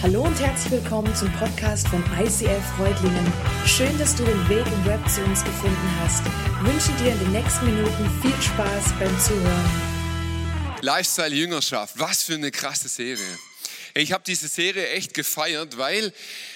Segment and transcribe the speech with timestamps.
[0.00, 3.32] Hallo und herzlich willkommen zum Podcast von ICF Freudlingen.
[3.66, 6.22] Schön, dass du den Weg im Web zu uns gefunden hast.
[6.24, 9.70] Ich wünsche dir in den nächsten Minuten viel Spaß beim Zuhören.
[10.82, 13.26] Lifestyle Jüngerschaft, was für eine krasse Serie.
[13.98, 16.12] Ich habe diese Serie echt gefeiert, weil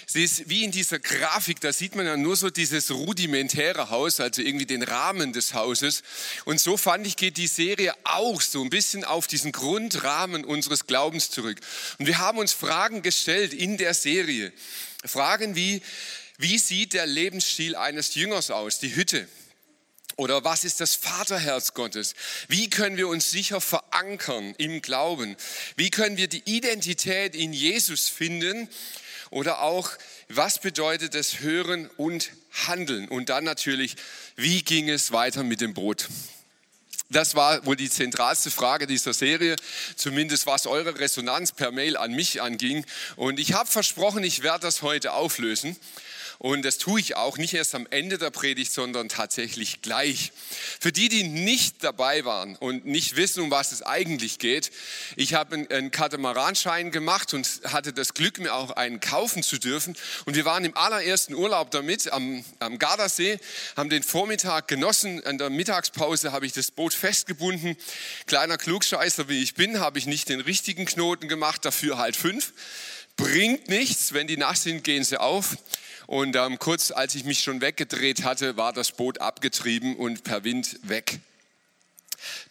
[0.07, 4.21] sie ist wie in dieser Grafik, da sieht man ja nur so dieses rudimentäre Haus,
[4.21, 6.05] also irgendwie den Rahmen des Hauses.
[6.45, 10.87] Und so fand ich, geht die Serie auch so ein bisschen auf diesen Grundrahmen unseres
[10.87, 11.59] Glaubens zurück.
[11.99, 14.53] Und wir haben uns Fragen gestellt in der Serie.
[15.05, 15.83] Fragen wie,
[16.39, 19.27] wie sieht der Lebensstil eines Jüngers aus, die Hütte?
[20.17, 22.15] Oder was ist das Vaterherz Gottes?
[22.49, 25.37] Wie können wir uns sicher verankern im Glauben?
[25.77, 28.69] Wie können wir die Identität in Jesus finden?
[29.31, 29.91] Oder auch,
[30.29, 32.31] was bedeutet das Hören und
[32.67, 33.09] Handeln?
[33.09, 33.97] Und dann natürlich,
[34.37, 36.09] wie ging es weiter mit dem Brot?
[37.13, 39.57] Das war wohl die zentralste Frage dieser Serie,
[39.97, 42.87] zumindest was eure Resonanz per Mail an mich anging.
[43.17, 45.77] Und ich habe versprochen, ich werde das heute auflösen.
[46.43, 50.33] Und das tue ich auch nicht erst am Ende der Predigt, sondern tatsächlich gleich.
[50.81, 54.73] Für die, die nicht dabei waren und nicht wissen, um was es eigentlich geht,
[55.15, 59.97] ich habe einen Katamaranschein gemacht und hatte das Glück, mir auch einen kaufen zu dürfen.
[60.25, 63.39] Und wir waren im allerersten Urlaub damit am, am Gardasee,
[63.77, 65.21] haben den Vormittag genossen.
[65.21, 67.77] In der Mittagspause habe ich das Boot festgebunden.
[68.27, 72.53] Kleiner Klugscheißer wie ich bin, habe ich nicht den richtigen Knoten gemacht, dafür halt fünf.
[73.17, 75.57] Bringt nichts, wenn die nass sind, gehen sie auf.
[76.07, 80.45] Und ähm, kurz als ich mich schon weggedreht hatte, war das Boot abgetrieben und per
[80.45, 81.21] Wind weg.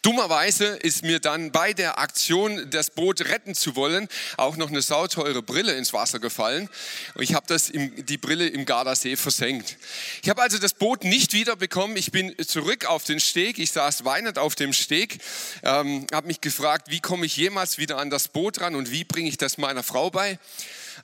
[0.02, 4.82] Dummerweise ist mir dann bei der Aktion, das Boot retten zu wollen, auch noch eine
[4.82, 6.68] sauteure Brille ins Wasser gefallen.
[7.14, 9.78] Und ich habe die Brille im Gardasee versenkt.
[10.22, 11.96] Ich habe also das Boot nicht wiederbekommen.
[11.96, 13.58] Ich bin zurück auf den Steg.
[13.58, 15.18] Ich saß weinend auf dem Steg,
[15.62, 19.04] ähm, habe mich gefragt, wie komme ich jemals wieder an das Boot ran und wie
[19.04, 20.38] bringe ich das meiner Frau bei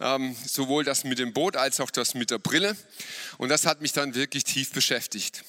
[0.00, 2.76] ähm, sowohl das mit dem Boot als auch das mit der Brille.
[3.38, 5.44] Und das hat mich dann wirklich tief beschäftigt.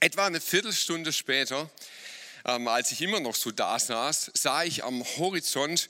[0.00, 1.70] Etwa eine Viertelstunde später,
[2.44, 5.88] ähm, als ich immer noch so da saß, sah ich am Horizont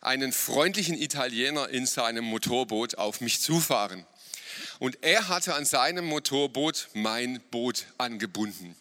[0.00, 4.06] einen freundlichen Italiener in seinem Motorboot auf mich zufahren.
[4.78, 8.76] Und er hatte an seinem Motorboot mein Boot angebunden.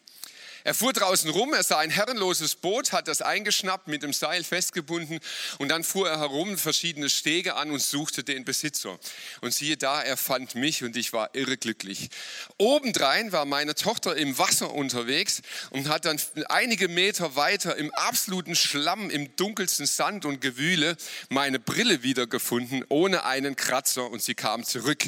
[0.68, 4.44] Er fuhr draußen rum, er sah ein herrenloses Boot, hat das eingeschnappt, mit dem Seil
[4.44, 5.22] festgebunden
[5.60, 9.00] und dann fuhr er herum verschiedene Stege an und suchte den Besitzer.
[9.40, 12.10] Und siehe da, er fand mich und ich war irre glücklich.
[12.58, 16.20] Obendrein war meine Tochter im Wasser unterwegs und hat dann
[16.50, 20.98] einige Meter weiter im absoluten Schlamm, im dunkelsten Sand und Gewühle
[21.30, 25.06] meine Brille wiedergefunden, ohne einen Kratzer und sie kam zurück.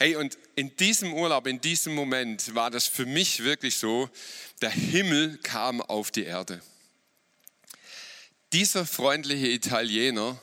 [0.00, 4.08] Hey, und in diesem Urlaub, in diesem Moment war das für mich wirklich so,
[4.62, 6.62] der Himmel kam auf die Erde.
[8.52, 10.40] Dieser freundliche Italiener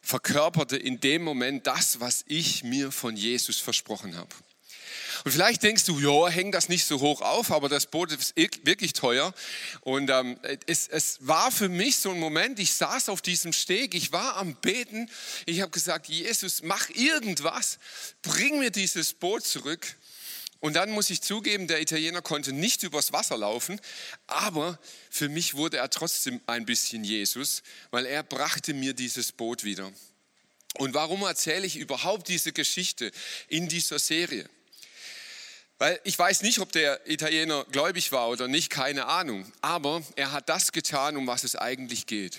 [0.00, 4.32] verkörperte in dem Moment das, was ich mir von Jesus versprochen habe.
[5.24, 8.34] Und vielleicht denkst du, ja, häng das nicht so hoch auf, aber das Boot ist
[8.36, 9.32] wirklich teuer.
[9.82, 13.94] Und ähm, es, es war für mich so ein Moment, ich saß auf diesem Steg,
[13.94, 15.08] ich war am Beten,
[15.46, 17.78] ich habe gesagt, Jesus, mach irgendwas,
[18.22, 19.96] bring mir dieses Boot zurück.
[20.58, 23.80] Und dann muss ich zugeben, der Italiener konnte nicht übers Wasser laufen,
[24.28, 24.78] aber
[25.10, 29.92] für mich wurde er trotzdem ein bisschen Jesus, weil er brachte mir dieses Boot wieder.
[30.74, 33.10] Und warum erzähle ich überhaupt diese Geschichte
[33.48, 34.48] in dieser Serie?
[35.82, 39.50] Weil ich weiß nicht, ob der Italiener gläubig war oder nicht, keine Ahnung.
[39.62, 42.38] Aber er hat das getan, um was es eigentlich geht.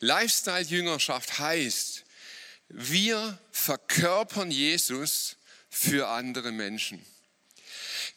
[0.00, 2.04] Lifestyle-Jüngerschaft heißt,
[2.68, 5.36] wir verkörpern Jesus
[5.70, 7.02] für andere Menschen.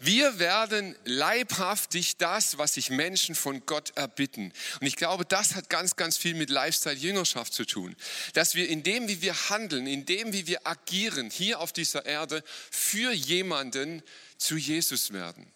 [0.02, 4.54] Wir werden leibhaftig das, was sich Menschen von Gott erbitten.
[4.80, 7.98] Und ich glaube, das hat ganz, ganz viel mit Lifestyle-Jüngerschaft zu tun.
[8.34, 12.06] Dass wir in dem, wie wir handeln, in dem, wie wir agieren, hier auf dieser
[12.06, 14.02] Erde, für jemanden
[14.38, 15.52] zu Jesus werden.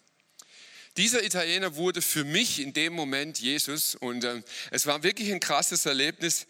[0.98, 5.40] Dieser Italiener wurde für mich in dem Moment Jesus und äh, es war wirklich ein
[5.40, 6.46] krasses Erlebnis.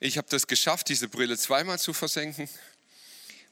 [0.00, 2.46] Ich habe das geschafft, diese Brille zweimal zu versenken.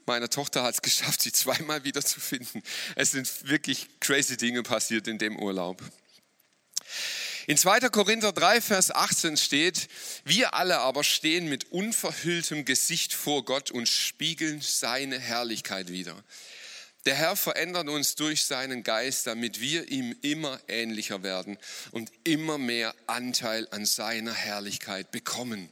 [0.06, 2.62] Meine Tochter hat es geschafft, sie zweimal wieder zu finden.
[2.96, 5.82] Es sind wirklich crazy Dinge passiert in dem Urlaub.
[7.46, 7.80] In 2.
[7.90, 9.88] Korinther 3, Vers 18 steht,
[10.24, 16.16] wir alle aber stehen mit unverhülltem Gesicht vor Gott und spiegeln seine Herrlichkeit wider.
[17.04, 21.58] Der Herr verändert uns durch seinen Geist, damit wir ihm immer ähnlicher werden
[21.90, 25.68] und immer mehr Anteil an seiner Herrlichkeit bekommen.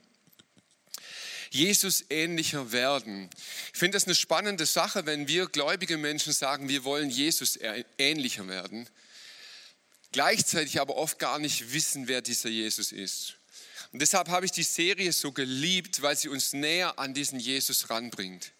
[1.53, 3.29] Jesus ähnlicher werden.
[3.73, 7.59] Ich finde das eine spannende Sache, wenn wir gläubige Menschen sagen, wir wollen Jesus
[7.99, 8.89] ähnlicher werden,
[10.13, 13.37] gleichzeitig aber oft gar nicht wissen, wer dieser Jesus ist.
[13.93, 17.91] Und deshalb habe ich die Serie so geliebt, weil sie uns näher an diesen Jesus
[17.91, 18.53] ranbringt.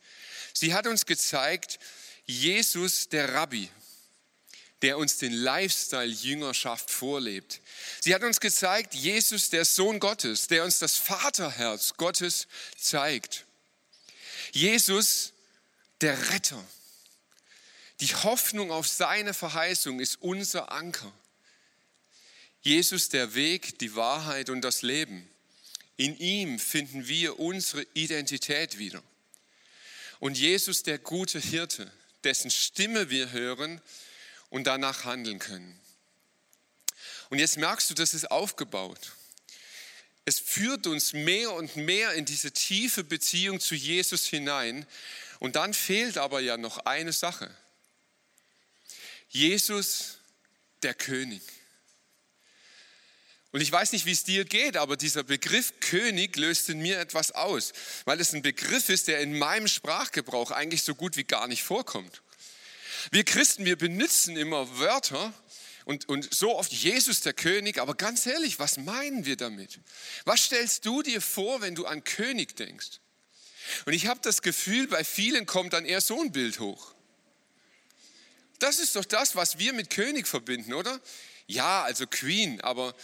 [0.53, 1.79] Sie hat uns gezeigt,
[2.27, 3.71] Jesus der Rabbi,
[4.83, 7.61] der uns den Lifestyle Jüngerschaft vorlebt.
[8.01, 13.47] Sie hat uns gezeigt, Jesus der Sohn Gottes, der uns das Vaterherz Gottes zeigt.
[14.51, 15.33] Jesus
[16.01, 16.63] der Retter.
[18.01, 21.13] Die Hoffnung auf seine Verheißung ist unser Anker.
[22.63, 25.29] Jesus der Weg, die Wahrheit und das Leben.
[25.97, 29.03] In ihm finden wir unsere Identität wieder.
[30.19, 31.93] Und Jesus der gute Hirte,
[32.25, 33.81] dessen Stimme wir hören
[34.53, 35.81] und danach handeln können.
[37.31, 39.13] Und jetzt merkst du, das ist aufgebaut.
[40.27, 44.87] Es führt uns mehr und mehr in diese tiefe Beziehung zu Jesus hinein.
[45.39, 47.51] Und dann fehlt aber ja noch eine Sache.
[49.31, 50.19] Jesus,
[50.83, 51.43] der König.
[53.53, 57.01] Und ich weiß nicht, wie es dir geht, aber dieser Begriff König löst in mir
[57.01, 57.73] etwas aus,
[58.05, 61.63] weil es ein Begriff ist, der in meinem Sprachgebrauch eigentlich so gut wie gar nicht
[61.63, 62.21] vorkommt.
[63.11, 65.35] Wir Christen, wir benutzen immer Wörter
[65.85, 69.81] und, und so oft Jesus der König, aber ganz ehrlich, was meinen wir damit?
[70.25, 73.01] Was stellst du dir vor, wenn du an König denkst?
[73.87, 76.95] Und ich habe das Gefühl, bei vielen kommt dann eher so ein Bild hoch.
[78.59, 81.01] Das ist doch das, was wir mit König verbinden, oder?
[81.47, 82.95] Ja, also Queen, aber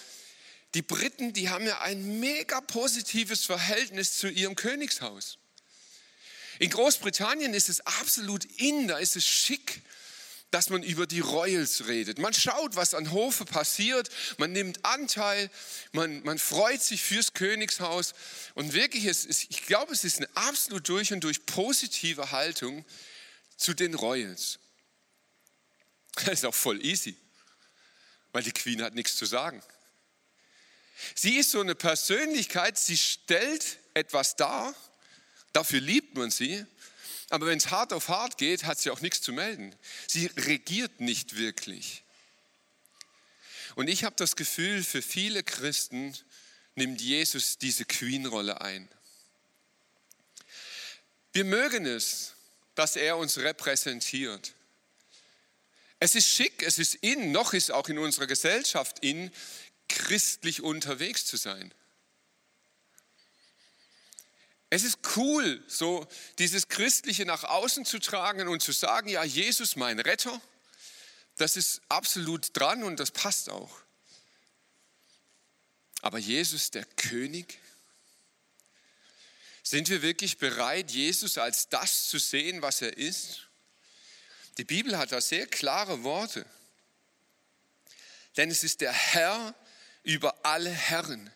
[0.75, 5.39] die Briten, die haben ja ein mega positives Verhältnis zu ihrem Königshaus.
[6.58, 9.82] In Großbritannien ist es absolut in, da ist es schick,
[10.50, 12.19] dass man über die Royals redet.
[12.19, 14.08] Man schaut, was an Hofe passiert,
[14.38, 15.50] man nimmt Anteil,
[15.93, 18.14] man, man freut sich fürs Königshaus
[18.55, 22.84] und wirklich, es ist, ich glaube, es ist eine absolut durch und durch positive Haltung
[23.56, 24.58] zu den Royals.
[26.25, 27.14] Das ist auch voll easy,
[28.32, 29.62] weil die Queen hat nichts zu sagen.
[31.14, 34.75] Sie ist so eine Persönlichkeit, sie stellt etwas dar,
[35.53, 36.65] dafür liebt man sie,
[37.31, 39.75] aber wenn es hart auf hart geht, hat sie auch nichts zu melden.
[40.06, 42.03] Sie regiert nicht wirklich.
[43.75, 46.17] Und ich habe das Gefühl, für viele Christen
[46.75, 48.89] nimmt Jesus diese Queen-Rolle ein.
[51.33, 52.35] Wir mögen es,
[52.75, 54.55] dass er uns repräsentiert.
[56.00, 59.31] Es ist schick, es ist in, noch ist auch in unserer Gesellschaft in,
[59.89, 61.73] christlich unterwegs zu sein.
[64.70, 66.06] Es ist cool, so
[66.38, 70.41] dieses Christliche nach außen zu tragen und zu sagen, ja, Jesus mein Retter,
[71.37, 73.81] das ist absolut dran und das passt auch.
[76.03, 77.59] Aber Jesus der König,
[79.62, 83.49] sind wir wirklich bereit, Jesus als das zu sehen, was er ist?
[84.56, 86.47] Die Bibel hat da sehr klare Worte.
[88.37, 89.55] Denn es ist der Herr,
[90.05, 91.31] über alle Herren,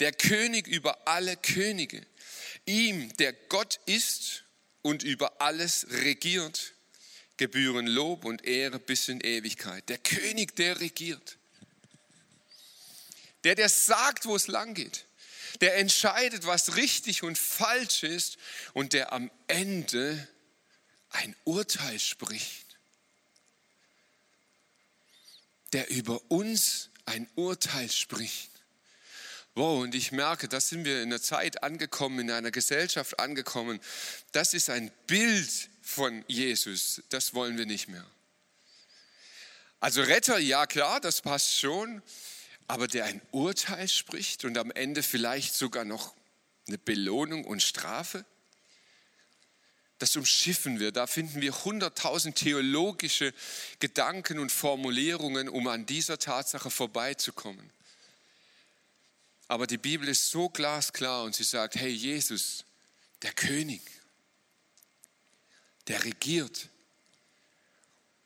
[0.00, 2.04] der König über alle Könige.
[2.66, 4.44] Ihm, der Gott ist
[4.82, 6.74] und über alles regiert,
[7.36, 9.88] gebühren Lob und Ehre bis in Ewigkeit.
[9.88, 11.38] Der König, der regiert.
[13.44, 15.06] Der, der sagt, wo es lang geht.
[15.60, 18.36] Der entscheidet, was richtig und falsch ist
[18.74, 20.26] und der am Ende
[21.10, 22.78] ein Urteil spricht.
[25.72, 28.50] Der über uns ein Urteil spricht.
[29.56, 33.80] Wow, und ich merke, da sind wir in einer Zeit angekommen, in einer Gesellschaft angekommen.
[34.32, 37.02] Das ist ein Bild von Jesus.
[37.08, 38.04] Das wollen wir nicht mehr.
[39.80, 42.02] Also Retter, ja klar, das passt schon.
[42.66, 46.14] Aber der ein Urteil spricht und am Ende vielleicht sogar noch
[46.68, 48.26] eine Belohnung und Strafe?
[49.98, 50.92] Das umschiffen wir.
[50.92, 53.32] Da finden wir hunderttausend theologische
[53.78, 57.70] Gedanken und Formulierungen, um an dieser Tatsache vorbeizukommen.
[59.48, 62.64] Aber die Bibel ist so glasklar und sie sagt, hey Jesus,
[63.22, 63.82] der König,
[65.86, 66.68] der regiert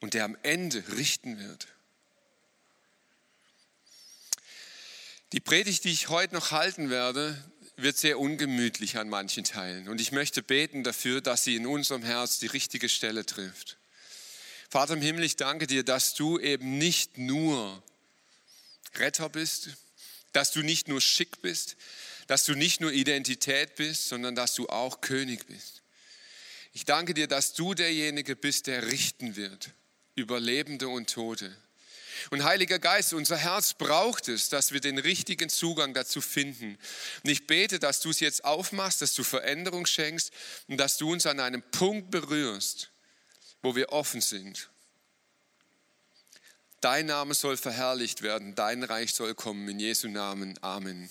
[0.00, 1.68] und der am Ende richten wird.
[5.32, 7.36] Die Predigt, die ich heute noch halten werde,
[7.76, 9.88] wird sehr ungemütlich an manchen Teilen.
[9.88, 13.78] Und ich möchte beten dafür, dass sie in unserem Herz die richtige Stelle trifft.
[14.68, 17.82] Vater im Himmel, ich danke dir, dass du eben nicht nur
[18.94, 19.70] Retter bist,
[20.32, 21.76] dass du nicht nur schick bist,
[22.26, 25.82] dass du nicht nur Identität bist, sondern dass du auch König bist.
[26.72, 29.70] Ich danke dir, dass du derjenige bist, der richten wird
[30.14, 31.56] über Lebende und Tote.
[32.28, 36.78] Und Heiliger Geist, unser Herz braucht es, dass wir den richtigen Zugang dazu finden.
[37.24, 40.30] Und ich bete, dass du es jetzt aufmachst, dass du Veränderung schenkst
[40.68, 42.90] und dass du uns an einem Punkt berührst,
[43.62, 44.68] wo wir offen sind.
[46.80, 49.68] Dein Name soll verherrlicht werden, dein Reich soll kommen.
[49.68, 50.58] In Jesu Namen.
[50.62, 51.10] Amen.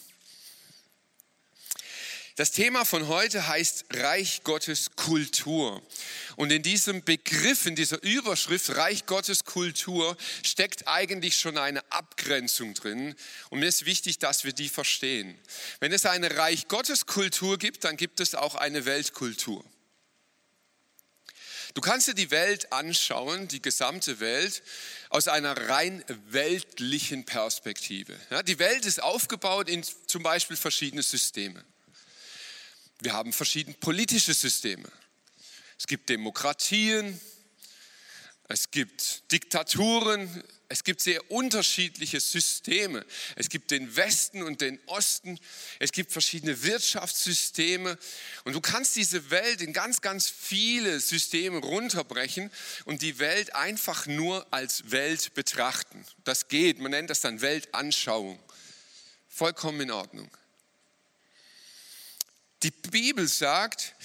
[2.38, 5.84] Das Thema von heute heißt Reich Gottes Kultur.
[6.38, 12.74] Und in diesem Begriff, in dieser Überschrift Reich Gottes Kultur steckt eigentlich schon eine Abgrenzung
[12.74, 13.14] drin.
[13.50, 15.38] Und mir ist wichtig, dass wir die verstehen.
[15.82, 19.64] Wenn es eine Reich Gottes Kultur gibt, dann gibt es auch eine Weltkultur.
[21.74, 24.64] Du kannst dir die Welt anschauen, die gesamte Welt,
[25.10, 28.16] aus einer rein weltlichen Perspektive.
[28.32, 31.64] Ja, die Welt ist aufgebaut in zum Beispiel verschiedene Systeme.
[33.00, 34.90] Wir haben verschiedene politische Systeme.
[35.78, 37.20] Es gibt Demokratien,
[38.50, 43.06] es gibt Diktaturen, es gibt sehr unterschiedliche Systeme.
[43.36, 45.40] Es gibt den Westen und den Osten,
[45.78, 47.98] es gibt verschiedene Wirtschaftssysteme
[48.46, 52.52] und du kannst diese Welt in ganz, ganz viele Systeme runterbrechen
[52.86, 56.04] und die Welt einfach nur als Welt betrachten.
[56.24, 58.40] Das geht, man nennt das dann Weltanschauung.
[59.28, 60.30] Vollkommen in Ordnung.
[62.64, 63.96] Die Bibel sagt,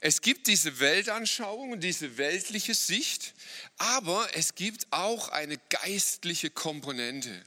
[0.00, 3.34] es gibt diese Weltanschauung und diese weltliche Sicht,
[3.76, 7.42] aber es gibt auch eine geistliche Komponente.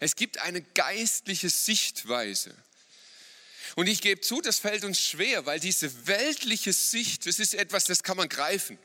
[0.00, 2.54] Es gibt eine geistliche Sichtweise.
[3.76, 7.84] Und ich gebe zu, das fällt uns schwer, weil diese weltliche Sicht, das ist etwas,
[7.84, 8.78] das kann man greifen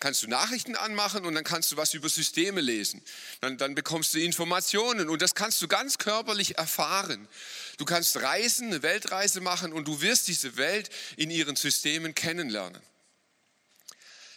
[0.00, 3.02] kannst du Nachrichten anmachen und dann kannst du was über Systeme lesen.
[3.40, 7.28] Dann, dann bekommst du Informationen und das kannst du ganz körperlich erfahren.
[7.76, 12.80] Du kannst reisen, eine Weltreise machen und du wirst diese Welt in ihren Systemen kennenlernen.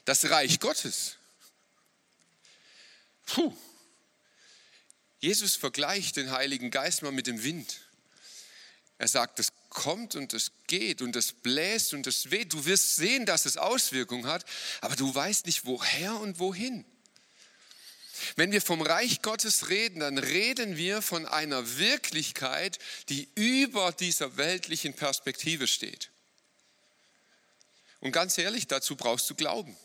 [0.06, 1.18] Das Reich Gottes.
[3.26, 3.56] Puh.
[5.20, 7.82] Jesus vergleicht den Heiligen Geist mal mit dem Wind.
[9.00, 12.54] Er sagt, es kommt und es geht und es bläst und es weht.
[12.54, 14.46] Du wirst sehen, dass es Auswirkungen hat,
[14.82, 16.86] aber du weißt nicht, woher und wohin.
[18.36, 24.38] Wenn wir vom Reich Gottes reden, dann reden wir von einer Wirklichkeit, die über dieser
[24.38, 26.10] weltlichen Perspektive steht.
[28.00, 29.76] Und ganz ehrlich, dazu brauchst du Glauben.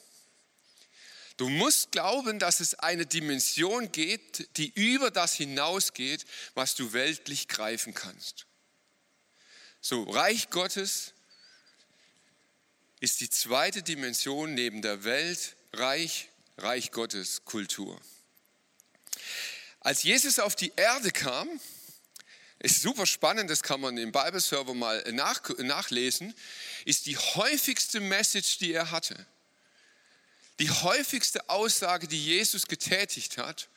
[1.36, 6.24] Du musst glauben, dass es eine Dimension geht, die über das hinausgeht,
[6.54, 8.46] was du weltlich greifen kannst.
[9.80, 11.14] So, Reich Gottes
[13.00, 18.00] ist die zweite Dimension neben der Welt, Reich, Reich Gottes Kultur.
[19.84, 21.48] Als Jesus auf die Erde kam,
[22.60, 26.32] ist super spannend, das kann man im Bible-Server mal nach, nachlesen,
[26.84, 29.26] ist die häufigste Message, die er hatte.
[30.60, 33.68] Die häufigste Aussage, die Jesus getätigt hat,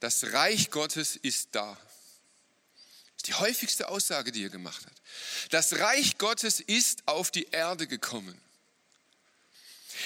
[0.00, 1.78] das Reich Gottes ist da.
[3.16, 5.02] Ist die häufigste Aussage, die er gemacht hat.
[5.50, 8.38] Das Reich Gottes ist auf die Erde gekommen.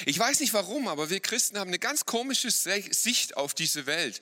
[0.07, 4.21] Ich weiß nicht warum, aber wir Christen haben eine ganz komische Sicht auf diese Welt.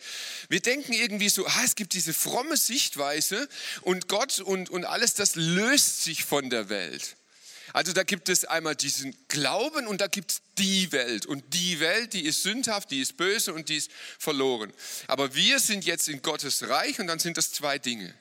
[0.49, 3.49] Wir denken irgendwie so, ah, es gibt diese fromme Sichtweise
[3.83, 7.17] und Gott und, und alles, das löst sich von der Welt.
[7.73, 11.27] Also da gibt es einmal diesen Glauben und da gibt es die Welt.
[11.27, 14.73] Und die Welt, die ist sündhaft, die ist böse und die ist verloren.
[15.07, 18.15] Aber wir sind jetzt in Gottes Reich und dann sind das zwei Dinge.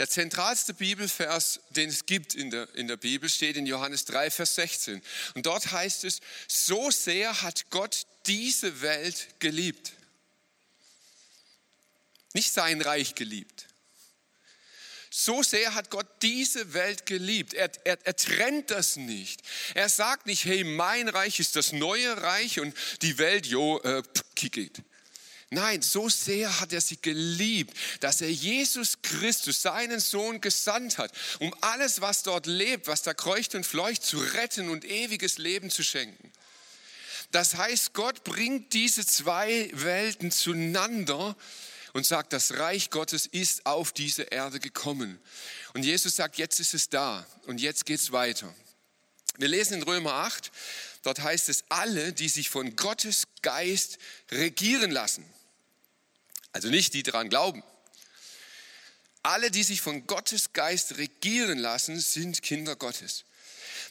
[0.00, 4.30] Der zentralste Bibelvers, den es gibt in der, in der Bibel, steht in Johannes 3,
[4.30, 5.02] Vers 16.
[5.34, 9.92] Und dort heißt es, so sehr hat Gott diese Welt geliebt.
[12.32, 13.66] Nicht sein Reich geliebt.
[15.10, 17.52] So sehr hat Gott diese Welt geliebt.
[17.52, 19.42] Er, er, er trennt das nicht.
[19.74, 24.02] Er sagt nicht, hey, mein Reich ist das neue Reich und die Welt, jo, äh,
[24.34, 24.82] kickit.
[25.52, 31.12] Nein, so sehr hat er sie geliebt, dass er Jesus Christus, seinen Sohn, gesandt hat,
[31.40, 35.68] um alles, was dort lebt, was da kreucht und fleucht, zu retten und ewiges Leben
[35.68, 36.32] zu schenken.
[37.32, 41.36] Das heißt, Gott bringt diese zwei Welten zueinander
[41.94, 45.18] und sagt, das Reich Gottes ist auf diese Erde gekommen.
[45.74, 48.54] Und Jesus sagt, jetzt ist es da und jetzt geht es weiter.
[49.36, 50.52] Wir lesen in Römer 8,
[51.02, 53.98] dort heißt es, alle, die sich von Gottes Geist
[54.30, 55.24] regieren lassen.
[56.52, 57.62] Also nicht die daran glauben.
[59.22, 63.24] Alle, die sich von Gottes Geist regieren lassen, sind Kinder Gottes.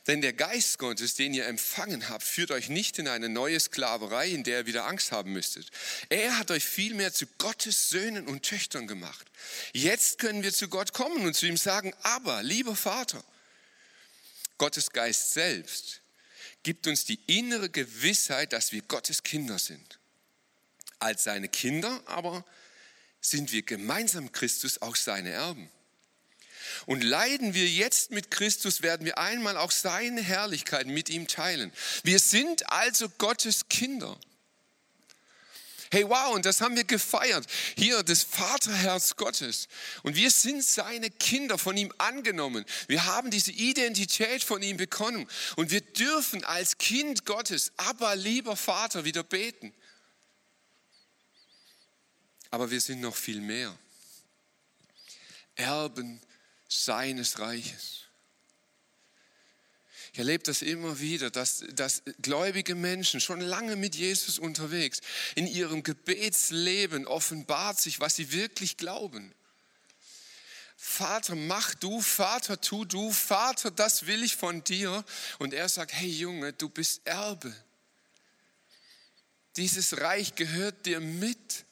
[0.08, 4.30] Denn der Geist Gottes, den ihr empfangen habt, führt euch nicht in eine neue Sklaverei,
[4.30, 5.70] in der ihr wieder Angst haben müsstet.
[6.10, 9.28] Er hat euch vielmehr zu Gottes Söhnen und Töchtern gemacht.
[9.74, 13.24] Jetzt können wir zu Gott kommen und zu ihm sagen, aber lieber Vater,
[14.58, 16.02] Gottes Geist selbst
[16.64, 19.99] gibt uns die innere Gewissheit, dass wir Gottes Kinder sind.
[21.00, 22.46] Als seine Kinder aber
[23.22, 25.70] sind wir gemeinsam Christus auch seine Erben.
[26.86, 31.72] Und leiden wir jetzt mit Christus, werden wir einmal auch seine Herrlichkeit mit ihm teilen.
[32.04, 34.18] Wir sind also Gottes Kinder.
[35.92, 37.48] Hey, wow, und das haben wir gefeiert.
[37.76, 39.68] Hier das Vaterherz Gottes.
[40.04, 42.64] Und wir sind seine Kinder, von ihm angenommen.
[42.88, 45.28] Wir haben diese Identität von ihm bekommen.
[45.56, 49.74] Und wir dürfen als Kind Gottes, aber lieber Vater, wieder beten.
[52.52, 53.78] Aber wir sind noch viel mehr.
[55.56, 56.22] Erben
[56.68, 58.00] seines Reiches.
[60.12, 65.02] Ich erlebe das immer wieder, dass, dass gläubige Menschen schon lange mit Jesus unterwegs,
[65.36, 69.34] in ihrem Gebetsleben offenbart sich, was sie wirklich glauben.
[70.82, 75.04] Vater, mach du, Vater, tu du, Vater, das will ich von dir.
[75.38, 77.54] Und er sagt, hey Junge, du bist Erbe.
[79.58, 81.66] Dieses Reich gehört dir mit.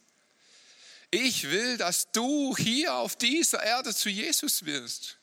[1.12, 5.18] Ich will, dass du hier auf dieser Erde zu Jesus wirst.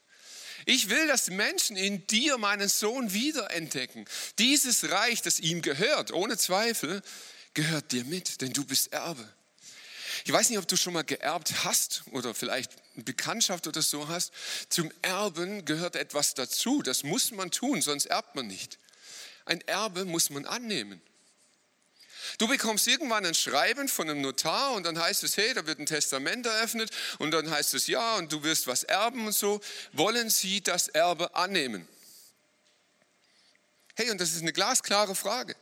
[0.66, 4.06] Ich will, dass Menschen in dir meinen Sohn wiederentdecken.
[4.38, 7.02] Dieses Reich, das ihm gehört, ohne Zweifel,
[7.52, 9.28] gehört dir mit, denn du bist Erbe.
[10.24, 14.08] Ich weiß nicht, ob du schon mal geerbt hast oder vielleicht eine Bekanntschaft oder so
[14.08, 14.32] hast.
[14.70, 16.80] Zum Erben gehört etwas dazu.
[16.82, 18.78] Das muss man tun, sonst erbt man nicht.
[19.44, 21.02] Ein Erbe muss man annehmen.
[22.38, 25.78] Du bekommst irgendwann ein Schreiben von einem Notar und dann heißt es, hey, da wird
[25.78, 29.60] ein Testament eröffnet und dann heißt es, ja, und du wirst was erben und so.
[29.92, 31.86] Wollen Sie das Erbe annehmen?
[33.94, 35.54] Hey, und das ist eine glasklare Frage.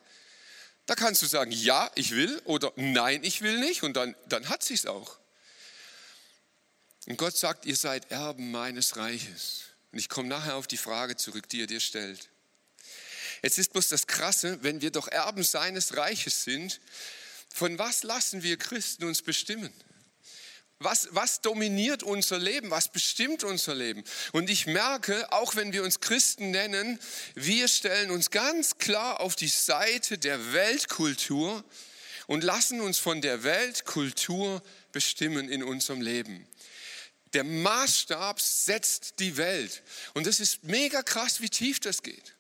[0.87, 4.49] Da kannst du sagen, ja, ich will oder nein, ich will nicht und dann, dann
[4.49, 5.19] hat sie es auch.
[7.07, 9.64] Und Gott sagt, ihr seid Erben meines Reiches.
[9.92, 12.31] Und ich komme nachher auf die Frage zurück, die er dir stellt.
[13.43, 16.81] Jetzt ist bloß das Krasse, wenn wir doch Erben seines Reiches sind,
[17.53, 19.73] von was lassen wir Christen uns bestimmen?
[20.79, 22.71] Was, was dominiert unser Leben?
[22.71, 24.03] Was bestimmt unser Leben?
[24.33, 26.99] Und ich merke, auch wenn wir uns Christen nennen,
[27.35, 31.65] wir stellen uns ganz klar auf die Seite der Weltkultur
[32.27, 36.49] und lassen uns von der Weltkultur bestimmen in unserem Leben.
[37.33, 39.83] Der Maßstab setzt die Welt.
[40.15, 42.35] Und das ist mega krass, wie tief das geht.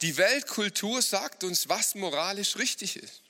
[0.00, 3.22] Die Weltkultur sagt uns, was moralisch richtig ist.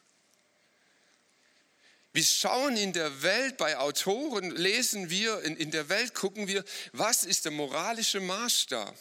[2.13, 6.65] Wir schauen in der Welt, bei Autoren lesen wir, in, in der Welt gucken wir,
[6.93, 8.97] was ist der moralische Maßstab?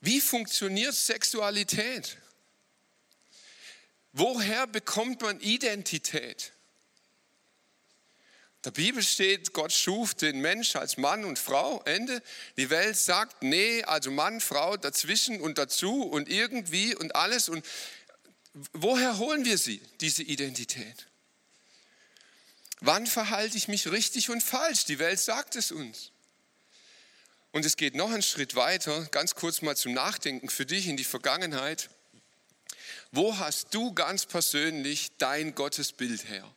[0.00, 2.18] Wie funktioniert Sexualität?
[4.12, 6.52] Woher bekommt man Identität?
[8.64, 12.22] Der Bibel steht, Gott schuf den Mensch als Mann und Frau, Ende.
[12.58, 17.48] Die Welt sagt, nee, also Mann, Frau, dazwischen und dazu und irgendwie und alles.
[17.48, 17.64] Und
[18.74, 21.06] woher holen wir sie, diese Identität?
[22.80, 24.84] Wann verhalte ich mich richtig und falsch?
[24.84, 26.12] Die Welt sagt es uns.
[27.52, 30.96] Und es geht noch einen Schritt weiter, ganz kurz mal zum Nachdenken für dich in
[30.96, 31.88] die Vergangenheit.
[33.10, 36.48] Wo hast du ganz persönlich dein Gottesbild her?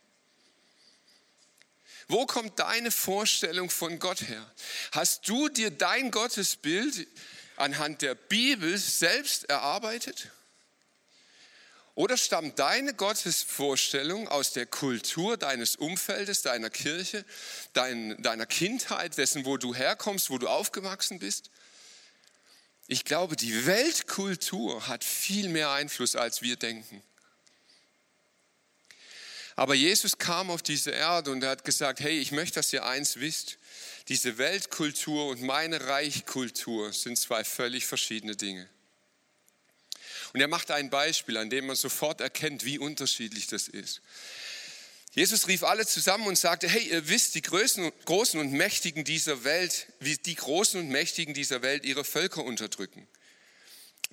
[2.07, 4.45] Wo kommt deine Vorstellung von Gott her?
[4.91, 7.07] Hast du dir dein Gottesbild
[7.55, 10.29] anhand der Bibel selbst erarbeitet?
[11.95, 17.23] Oder stammt deine Gottesvorstellung aus der Kultur deines Umfeldes, deiner Kirche,
[17.73, 21.51] dein, deiner Kindheit, dessen, wo du herkommst, wo du aufgewachsen bist?
[22.87, 27.03] Ich glaube, die Weltkultur hat viel mehr Einfluss, als wir denken.
[29.55, 32.85] Aber Jesus kam auf diese Erde und er hat gesagt, hey, ich möchte, dass ihr
[32.85, 33.59] eins wisst.
[34.07, 38.67] Diese Weltkultur und meine Reichkultur sind zwei völlig verschiedene Dinge.
[40.33, 44.01] Und er macht ein Beispiel, an dem man sofort erkennt, wie unterschiedlich das ist.
[45.11, 49.87] Jesus rief alle zusammen und sagte, hey, ihr wisst, die Großen und Mächtigen dieser Welt,
[49.99, 53.07] wie die Großen und Mächtigen dieser Welt ihre Völker unterdrücken.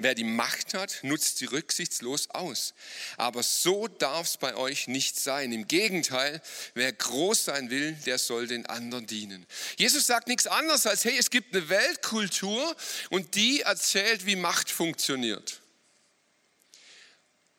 [0.02, 2.72] Wer die Macht hat, nutzt sie rücksichtslos aus.
[3.18, 5.52] Aber so darf es bei euch nicht sein.
[5.52, 6.40] Im Gegenteil,
[6.72, 9.46] wer groß sein will, der soll den anderen dienen.
[9.76, 12.74] Jesus sagt nichts anderes als, hey, es gibt eine Weltkultur
[13.10, 15.60] und die erzählt, wie Macht funktioniert.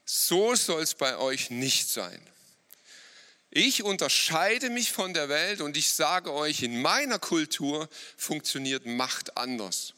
[0.04, 2.20] So soll es bei euch nicht sein.
[3.52, 9.38] Ich unterscheide mich von der Welt und ich sage euch, in meiner Kultur funktioniert Macht
[9.38, 9.94] anders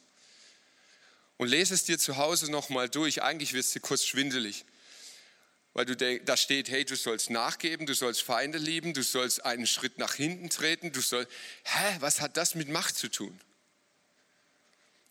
[1.44, 3.22] und lese es dir zu Hause nochmal durch.
[3.22, 4.64] Eigentlich es dir kurz schwindelig,
[5.74, 9.68] weil du da steht, hey, du sollst nachgeben, du sollst Feinde lieben, du sollst einen
[9.68, 11.30] Schritt nach hinten treten, du sollst,
[11.66, 13.38] hä, was hat das mit Macht zu tun?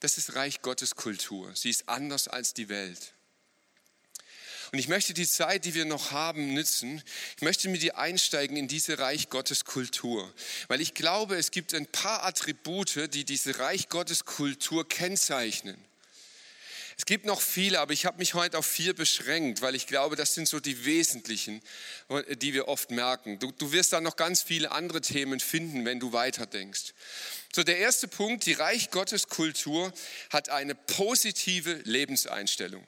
[0.00, 1.54] Das ist Reich Gottes Kultur.
[1.54, 3.12] Sie ist anders als die Welt.
[4.72, 7.02] Und ich möchte die Zeit, die wir noch haben, nützen.
[7.36, 10.32] Ich möchte mit dir einsteigen in diese Reich Gottes Kultur.
[10.68, 15.76] Weil ich glaube, es gibt ein paar Attribute, die diese Reich Gottes Kultur kennzeichnen.
[16.96, 20.16] Es gibt noch viele, aber ich habe mich heute auf vier beschränkt, weil ich glaube,
[20.16, 21.62] das sind so die wesentlichen,
[22.36, 23.38] die wir oft merken.
[23.38, 26.94] Du, du wirst da noch ganz viele andere Themen finden, wenn du weiterdenkst.
[27.54, 29.92] So, der erste Punkt, die Reich Gottes Kultur
[30.30, 32.86] hat eine positive Lebenseinstellung.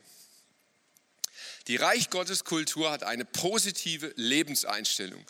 [1.66, 5.24] Die Reich Gottes Kultur hat eine positive Lebenseinstellung.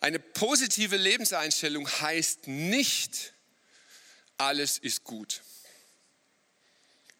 [0.00, 3.32] Eine positive Lebenseinstellung heißt nicht,
[4.38, 5.42] alles ist gut.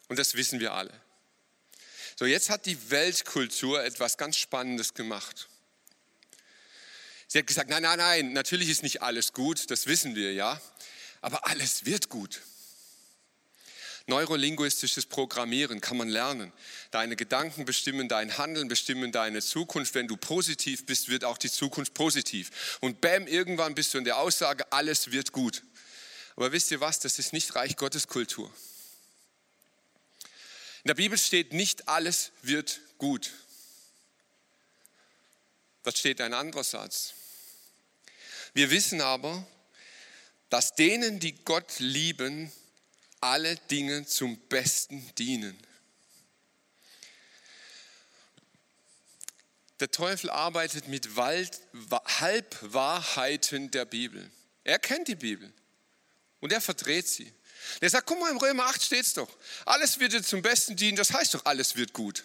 [0.09, 0.93] Und das wissen wir alle.
[2.17, 5.49] So, jetzt hat die Weltkultur etwas ganz Spannendes gemacht.
[7.27, 10.61] Sie hat gesagt, nein, nein, nein, natürlich ist nicht alles gut, das wissen wir ja,
[11.21, 12.43] aber alles wird gut.
[14.07, 16.53] Neurolinguistisches Programmieren kann man lernen.
[16.91, 19.95] Deine Gedanken bestimmen dein Handeln, bestimmen deine Zukunft.
[19.95, 22.79] Wenn du positiv bist, wird auch die Zukunft positiv.
[22.81, 25.63] Und bam, irgendwann bist du in der Aussage, alles wird gut.
[26.37, 28.53] Aber wisst ihr was, das ist nicht Reich Gottes Kultur.
[30.85, 33.33] In der Bibel steht nicht, alles wird gut.
[35.83, 37.15] Das steht ein anderer Satz.
[38.53, 39.47] Wir wissen aber,
[40.51, 42.53] dass denen, die Gott lieben,
[43.21, 45.59] alle Dinge zum Besten dienen.
[49.81, 54.31] Der Teufel arbeitet mit Halbwahrheiten der Bibel.
[54.65, 55.51] Er kennt die Bibel
[56.41, 57.33] und er verdreht sie.
[57.81, 59.31] Der sagt, guck mal, im Römer 8 steht es doch.
[59.65, 62.25] Alles wird dir zum Besten dienen, das heißt doch, alles wird gut.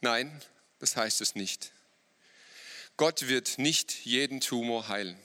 [0.00, 0.42] Nein,
[0.78, 1.70] das heißt es nicht.
[2.96, 5.18] Gott wird nicht jeden Tumor heilen.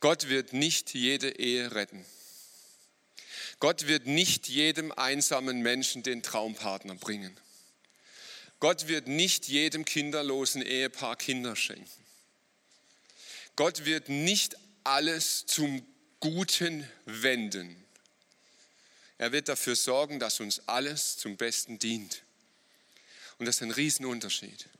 [0.00, 2.04] Gott wird nicht jede Ehe retten.
[3.60, 7.38] Gott wird nicht jedem einsamen Menschen den Traumpartner bringen.
[8.60, 12.04] Gott wird nicht jedem kinderlosen Ehepaar Kinder schenken.
[13.56, 15.86] Gott wird nicht alles zum
[16.24, 17.76] Guten wenden.
[19.18, 22.22] Er wird dafür sorgen, dass uns alles zum Besten dient.
[23.36, 24.70] Und das ist ein Riesenunterschied.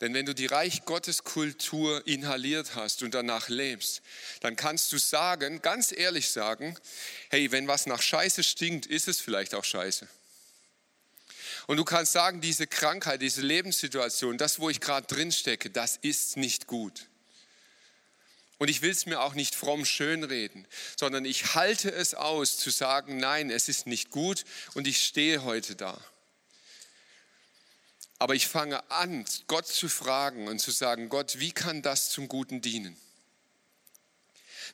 [0.00, 4.02] Denn wenn du die Reich Gottes Kultur inhaliert hast und danach lebst,
[4.40, 6.76] dann kannst du sagen, ganz ehrlich sagen,
[7.28, 10.08] hey, wenn was nach Scheiße stinkt, ist es vielleicht auch Scheiße.
[11.68, 15.98] Und du kannst sagen, diese Krankheit, diese Lebenssituation, das, wo ich gerade drin stecke, das
[15.98, 17.09] ist nicht gut.
[18.60, 22.68] Und ich will es mir auch nicht fromm schönreden, sondern ich halte es aus zu
[22.68, 24.44] sagen, nein, es ist nicht gut
[24.74, 25.98] und ich stehe heute da.
[28.18, 32.28] Aber ich fange an, Gott zu fragen und zu sagen, Gott, wie kann das zum
[32.28, 32.98] Guten dienen?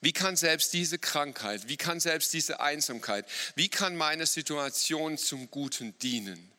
[0.00, 5.48] Wie kann selbst diese Krankheit, wie kann selbst diese Einsamkeit, wie kann meine Situation zum
[5.48, 6.50] Guten dienen?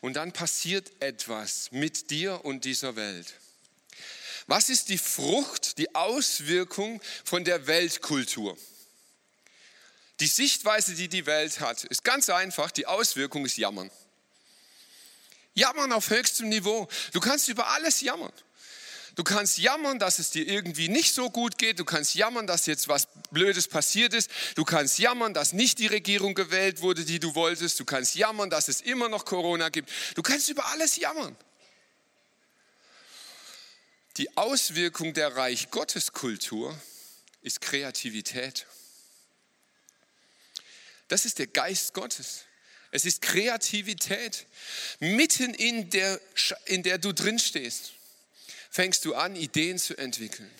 [0.00, 3.34] Und dann passiert etwas mit dir und dieser Welt.
[4.46, 8.56] Was ist die Frucht, die Auswirkung von der Weltkultur?
[10.20, 12.70] Die Sichtweise, die die Welt hat, ist ganz einfach.
[12.70, 13.90] Die Auswirkung ist Jammern.
[15.54, 16.88] Jammern auf höchstem Niveau.
[17.12, 18.32] Du kannst über alles jammern.
[19.14, 21.78] Du kannst jammern, dass es dir irgendwie nicht so gut geht.
[21.78, 24.30] Du kannst jammern, dass jetzt was Blödes passiert ist.
[24.54, 27.78] Du kannst jammern, dass nicht die Regierung gewählt wurde, die du wolltest.
[27.78, 29.90] Du kannst jammern, dass es immer noch Corona gibt.
[30.14, 31.36] Du kannst über alles jammern.
[34.18, 36.78] Die Auswirkung der Reich Gottes Kultur
[37.40, 38.66] ist Kreativität.
[41.08, 42.44] Das ist der Geist Gottes.
[42.90, 44.46] Es ist Kreativität.
[45.00, 46.20] Mitten in der,
[46.66, 47.92] in der du drin stehst,
[48.70, 50.50] fängst du an, Ideen zu entwickeln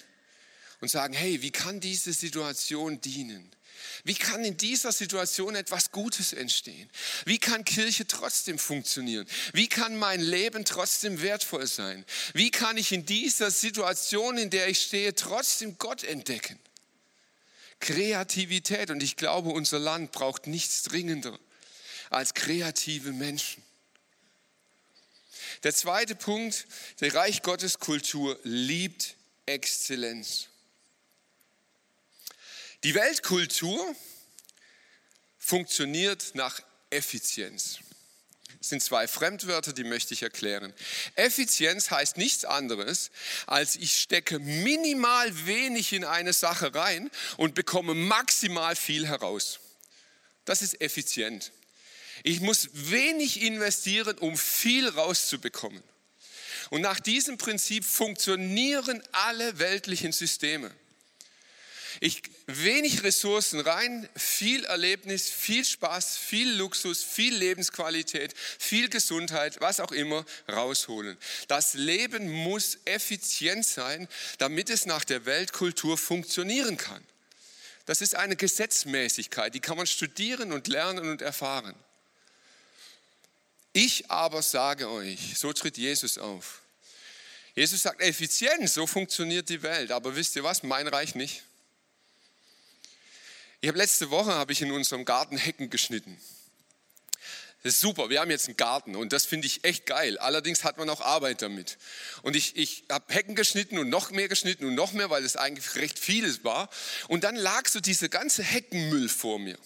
[0.81, 3.55] und sagen, hey, wie kann diese Situation dienen?
[4.05, 6.91] Wie kann in dieser Situation etwas Gutes entstehen?
[7.25, 9.27] Wie kann Kirche trotzdem funktionieren?
[9.53, 12.05] Wie kann mein Leben trotzdem wertvoll sein?
[12.35, 16.59] Wie kann ich in dieser Situation, in der ich stehe, trotzdem Gott entdecken?
[17.81, 18.91] Kreativität.
[18.91, 21.39] Und ich glaube, unser Land braucht nichts dringender
[22.11, 23.63] als kreative Menschen.
[25.65, 26.67] Der zweite Punkt,
[27.01, 29.17] der Reich Gottes Kultur liebt
[29.47, 30.49] Exzellenz.
[32.85, 33.95] Die Weltkultur
[35.39, 37.79] funktioniert nach Effizienz.
[38.59, 40.73] Das sind zwei Fremdwörter, die möchte ich erklären.
[41.15, 43.11] Effizienz heißt nichts anderes,
[43.47, 49.61] als ich stecke minimal wenig in eine Sache rein und bekomme maximal viel heraus.
[50.45, 51.53] Das ist effizient.
[52.25, 55.83] Ich muss wenig investieren, um viel rauszubekommen.
[56.71, 60.73] Und nach diesem Prinzip funktionieren alle weltlichen Systeme.
[62.01, 69.81] Ich, wenig Ressourcen rein, viel Erlebnis, viel Spaß, viel Luxus, viel Lebensqualität, viel Gesundheit, was
[69.81, 71.17] auch immer rausholen.
[71.49, 77.03] Das Leben muss effizient sein, damit es nach der Weltkultur funktionieren kann.
[77.87, 81.75] Das ist eine Gesetzmäßigkeit, die kann man studieren und lernen und erfahren.
[83.73, 86.61] Ich aber sage euch, so tritt Jesus auf.
[87.55, 89.91] Jesus sagt Effizienz, so funktioniert die Welt.
[89.93, 90.63] Aber wisst ihr was?
[90.63, 91.43] Mein Reich nicht.
[93.63, 96.21] Ich habe letzte Woche habe ich in unserem Garten Hecken geschnitten.
[97.63, 100.19] Das ist super, wir haben jetzt einen Garten und das finde ich echt geil.
[100.19, 101.79] Allerdings hat man auch Arbeit damit.
[102.23, 105.37] Und ich, ich habe Hecken geschnitten und noch mehr geschnitten und noch mehr, weil es
[105.37, 106.71] eigentlich recht vieles war.
[107.07, 109.57] Und dann lag so dieser ganze Heckenmüll vor mir.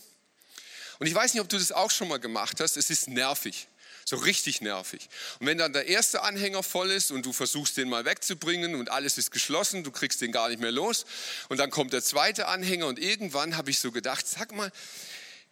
[0.99, 2.77] Und ich weiß nicht, ob du das auch schon mal gemacht hast.
[2.77, 3.67] Es ist nervig.
[4.09, 5.09] So richtig nervig.
[5.40, 8.88] Und wenn dann der erste Anhänger voll ist und du versuchst den mal wegzubringen und
[8.88, 11.07] alles ist geschlossen, du kriegst den gar nicht mehr los.
[11.49, 14.71] Und dann kommt der zweite Anhänger und irgendwann habe ich so gedacht, sag mal,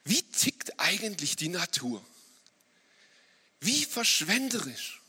[0.05, 2.05] wie tickt eigentlich die Natur?
[3.59, 5.01] Wie verschwenderisch.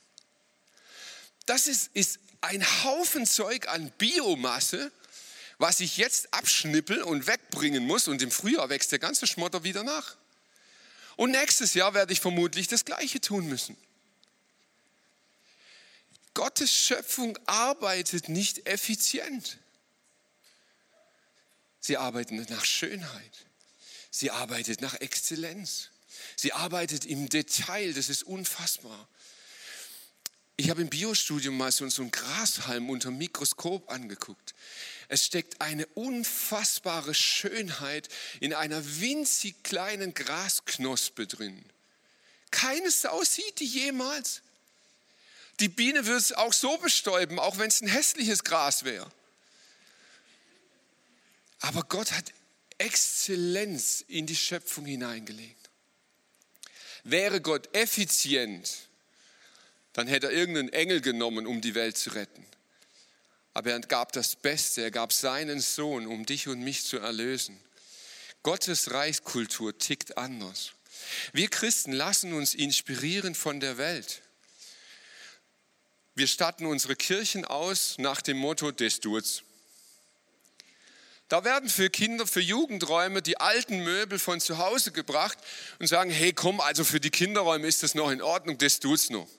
[1.46, 4.92] Das ist, ist ein Haufen Zeug an Biomasse,
[5.60, 9.84] was ich jetzt abschnippel und wegbringen muss und im Frühjahr wächst der ganze Schmotter wieder
[9.84, 10.16] nach.
[11.16, 13.78] Und nächstes Jahr werde ich vermutlich das Gleiche tun müssen.
[16.34, 19.58] Gottes Schöpfung arbeitet nicht effizient.
[21.80, 23.46] Sie arbeitet nach Schönheit.
[24.12, 25.90] Sie arbeitet nach Exzellenz.
[26.36, 27.94] Sie arbeitet im Detail.
[27.94, 29.08] Das ist unfassbar.
[30.58, 34.56] Ich habe im Biostudium mal so einen Grashalm unter dem Mikroskop angeguckt.
[35.08, 41.64] Es steckt eine unfassbare Schönheit in einer winzig kleinen Grasknospe drin.
[42.52, 44.42] Keine Sau sieht die jemals.
[45.60, 49.10] Die Biene wird es auch so bestäuben, auch wenn es ein hässliches Gras wäre.
[51.60, 52.34] Aber Gott hat
[52.78, 55.70] Exzellenz in die Schöpfung hineingelegt.
[57.04, 58.88] Wäre Gott effizient,
[59.94, 62.46] dann hätte er irgendeinen Engel genommen, um die Welt zu retten.
[63.56, 67.58] Aber er gab das Beste, er gab seinen Sohn, um dich und mich zu erlösen.
[68.44, 70.74] Gottes Reichskultur tickt anders.
[71.32, 74.22] Wir Christen lassen uns inspirieren von der Welt.
[76.16, 79.44] Wir statten unsere Kirchen aus nach dem Motto des Durz.
[81.30, 85.38] Da werden für Kinder, für Jugendräume die alten Möbel von zu Hause gebracht
[85.80, 89.10] und sagen, hey komm, also für die Kinderräume ist das noch in Ordnung, das tut's
[89.10, 89.30] noch.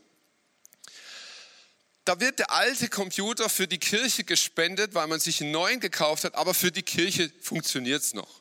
[2.07, 6.23] Da wird der alte Computer für die Kirche gespendet, weil man sich einen neuen gekauft
[6.23, 8.41] hat, aber für die Kirche funktioniert es noch.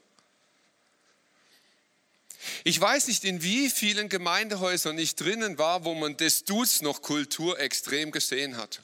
[2.63, 7.01] Ich weiß nicht, in wie vielen Gemeindehäusern ich drinnen war, wo man des Dudes noch
[7.01, 8.83] Kultur extrem gesehen hat.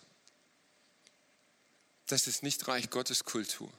[2.08, 3.72] Das ist nicht Reich Gottes Kultur.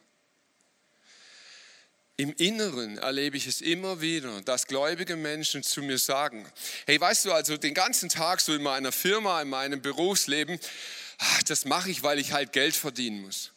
[2.16, 6.46] Im Inneren erlebe ich es immer wieder, dass gläubige Menschen zu mir sagen,
[6.86, 10.60] hey, weißt du, also den ganzen Tag so in meiner Firma, in meinem Berufsleben,
[11.18, 13.52] ach, das mache ich, weil ich halt Geld verdienen muss.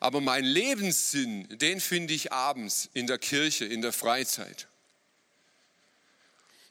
[0.00, 4.66] Aber mein Lebenssinn, den finde ich abends in der Kirche, in der Freizeit.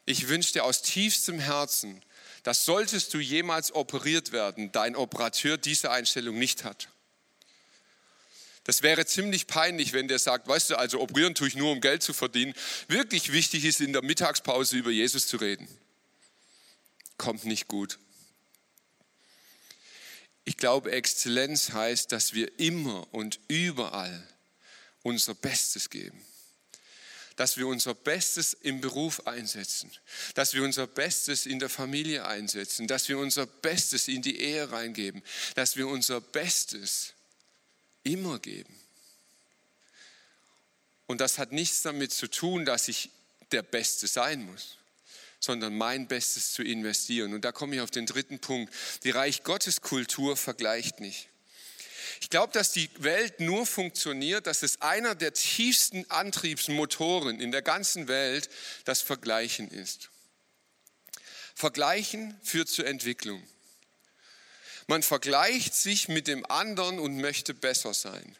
[0.04, 2.02] Ich wünsche dir aus tiefstem Herzen,
[2.42, 6.88] dass solltest du jemals operiert werden, dein Operateur diese Einstellung nicht hat.
[8.64, 11.80] Das wäre ziemlich peinlich, wenn der sagt, weißt du, also operieren tue ich nur, um
[11.80, 12.54] Geld zu verdienen.
[12.88, 15.66] Wirklich wichtig ist, in der Mittagspause über Jesus zu reden.
[17.16, 17.98] Kommt nicht gut.
[20.44, 24.26] Ich glaube, Exzellenz heißt, dass wir immer und überall
[25.02, 26.20] unser Bestes geben.
[27.36, 29.90] Dass wir unser Bestes im Beruf einsetzen.
[30.34, 32.86] Dass wir unser Bestes in der Familie einsetzen.
[32.86, 35.22] Dass wir unser Bestes in die Ehe reingeben.
[35.54, 37.14] Dass wir unser Bestes
[38.02, 38.74] immer geben.
[41.06, 43.10] Und das hat nichts damit zu tun, dass ich
[43.50, 44.76] der Beste sein muss,
[45.40, 47.34] sondern mein Bestes zu investieren.
[47.34, 48.72] Und da komme ich auf den dritten Punkt.
[49.02, 51.28] Die Reich Gottes Kultur vergleicht nicht.
[52.20, 57.62] Ich glaube, dass die Welt nur funktioniert, dass es einer der tiefsten Antriebsmotoren in der
[57.62, 58.50] ganzen Welt
[58.84, 60.10] das Vergleichen ist.
[61.54, 63.42] Vergleichen führt zur Entwicklung.
[64.90, 68.34] Man vergleicht sich mit dem anderen und möchte besser sein.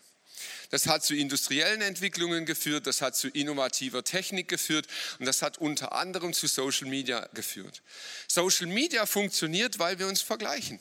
[0.70, 4.88] Das hat zu industriellen Entwicklungen geführt, das hat zu innovativer Technik geführt
[5.20, 7.82] und das hat unter anderem zu Social Media geführt.
[8.26, 10.80] Social Media funktioniert, weil wir uns vergleichen.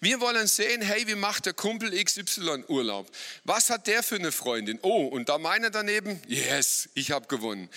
[0.00, 3.08] Wir wollen sehen, hey, wie macht der Kumpel XY Urlaub?
[3.44, 4.80] Was hat der für eine Freundin?
[4.82, 7.70] Oh, und da meine daneben, yes, ich habe gewonnen.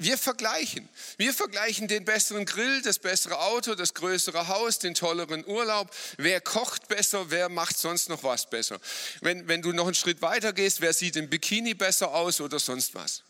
[0.00, 0.88] Wir vergleichen.
[1.18, 5.94] Wir vergleichen den besseren Grill, das bessere Auto, das größere Haus, den tolleren Urlaub.
[6.16, 8.80] Wer kocht besser, wer macht sonst noch was besser.
[9.20, 12.58] Wenn, wenn du noch einen Schritt weiter gehst, wer sieht im Bikini besser aus oder
[12.58, 13.24] sonst was.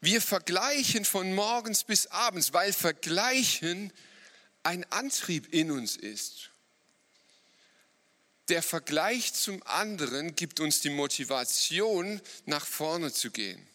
[0.00, 3.92] Wir vergleichen von morgens bis abends, weil Vergleichen
[4.62, 6.48] ein Antrieb in uns ist.
[8.48, 13.68] Der Vergleich zum anderen gibt uns die Motivation, nach vorne zu gehen.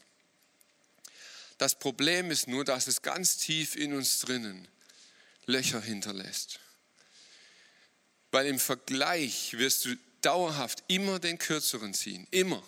[1.57, 4.67] Das Problem ist nur, dass es ganz tief in uns drinnen
[5.45, 6.59] Löcher hinterlässt.
[8.31, 12.27] Weil im Vergleich wirst du dauerhaft immer den kürzeren ziehen.
[12.31, 12.61] Immer.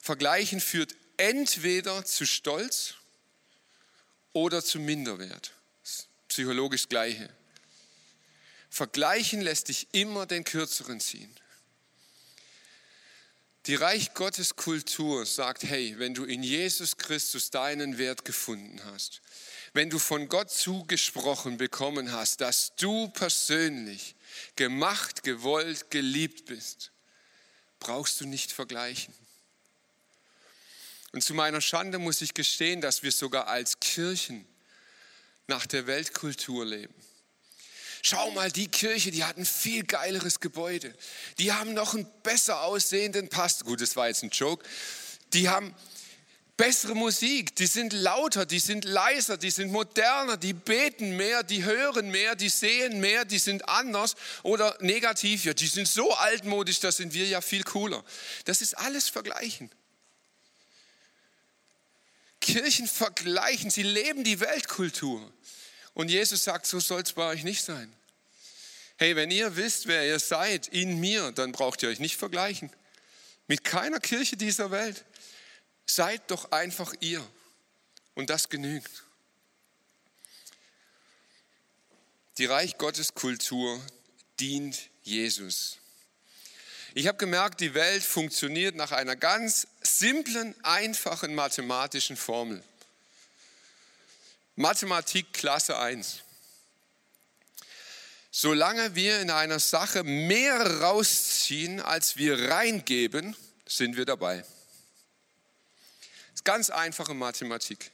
[0.00, 2.94] Vergleichen führt entweder zu Stolz
[4.32, 5.52] oder zu Minderwert.
[6.28, 7.28] Psychologisch gleiche.
[8.70, 11.34] Vergleichen lässt dich immer den kürzeren ziehen.
[13.66, 19.20] Die Reich Gottes Kultur sagt, hey, wenn du in Jesus Christus deinen Wert gefunden hast,
[19.74, 24.14] wenn du von Gott zugesprochen bekommen hast, dass du persönlich
[24.56, 26.90] gemacht, gewollt, geliebt bist,
[27.80, 29.14] brauchst du nicht vergleichen.
[31.12, 34.46] Und zu meiner Schande muss ich gestehen, dass wir sogar als Kirchen
[35.48, 36.94] nach der Weltkultur leben.
[38.02, 40.94] Schau mal, die Kirche, die hat ein viel geileres Gebäude.
[41.38, 43.66] Die haben noch einen besser aussehenden Pastor.
[43.66, 44.64] Gut, das war jetzt ein Joke.
[45.32, 45.74] Die haben
[46.60, 51.64] bessere Musik, die sind lauter, die sind leiser, die sind moderner, die beten mehr, die
[51.64, 55.46] hören mehr, die sehen mehr, die sind anders oder negativ.
[55.46, 58.04] Ja, die sind so altmodisch, da sind wir ja viel cooler.
[58.44, 59.70] Das ist alles Vergleichen.
[62.40, 65.32] Kirchen vergleichen, sie leben die Weltkultur.
[66.00, 67.92] Und Jesus sagt, so soll es bei euch nicht sein.
[68.96, 72.70] Hey, wenn ihr wisst, wer ihr seid in mir, dann braucht ihr euch nicht vergleichen.
[73.48, 75.04] Mit keiner Kirche dieser Welt.
[75.84, 77.22] Seid doch einfach ihr.
[78.14, 79.04] Und das genügt.
[82.38, 83.78] Die Reich Gottes Kultur
[84.40, 85.76] dient Jesus.
[86.94, 92.64] Ich habe gemerkt, die Welt funktioniert nach einer ganz simplen, einfachen mathematischen Formel.
[94.60, 96.20] Mathematik Klasse 1.
[98.30, 104.36] Solange wir in einer Sache mehr rausziehen, als wir reingeben, sind wir dabei.
[104.40, 107.90] Das ist ganz einfache Mathematik.